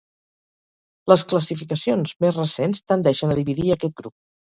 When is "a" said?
3.37-3.41